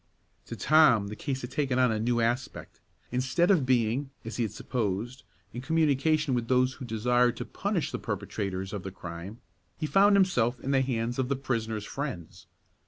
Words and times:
To 0.47 0.55
Tom, 0.55 1.09
the 1.09 1.15
case 1.15 1.41
had 1.41 1.51
taken 1.51 1.77
on 1.77 1.91
a 1.91 1.99
new 1.99 2.21
aspect. 2.21 2.79
Instead 3.11 3.51
of 3.51 3.67
being, 3.67 4.09
as 4.25 4.37
he 4.37 4.41
had 4.41 4.51
supposed, 4.51 5.21
in 5.53 5.61
communication 5.61 6.33
with 6.33 6.47
those 6.47 6.73
who 6.73 6.85
desired 6.85 7.37
to 7.37 7.45
punish 7.45 7.91
the 7.91 7.99
perpetrators 7.99 8.73
of 8.73 8.81
the 8.81 8.89
crime, 8.89 9.41
he 9.77 9.85
found 9.85 10.15
himself 10.15 10.59
in 10.59 10.71
the 10.71 10.81
hands 10.81 11.19
of 11.19 11.29
the 11.29 11.35
prisoner's 11.35 11.85
friends. 11.85 12.47